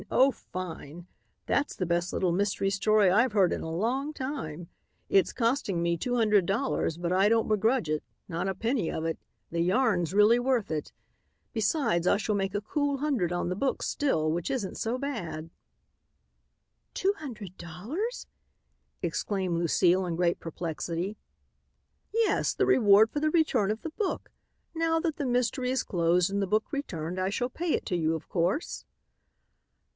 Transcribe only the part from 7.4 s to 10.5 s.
begrudge it, not a penny of it. The yarn's really